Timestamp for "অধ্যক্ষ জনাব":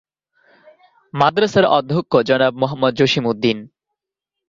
1.77-2.53